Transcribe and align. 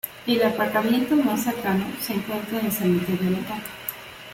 El 0.25 0.41
aparcamiento 0.41 1.15
más 1.15 1.43
cercano 1.43 1.85
se 2.01 2.13
encuentra 2.13 2.59
en 2.59 2.65
el 2.65 2.71
cementerio 2.71 3.29
local. 3.29 3.61